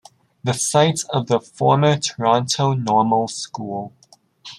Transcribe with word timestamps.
The 0.43 0.53
site 0.55 1.01
of 1.11 1.27
the 1.27 1.39
former 1.39 1.95
Toronto 1.95 2.73
Normal 2.73 3.27
School. 3.27 3.93